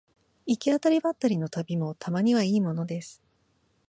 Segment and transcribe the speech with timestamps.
[0.47, 3.21] 行き当たりばったりの旅もたまにはいいものです